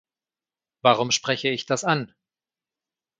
Warum 0.81 1.11
spreche 1.11 1.49
ich 1.49 1.67
das 1.67 1.83
an? 1.83 2.11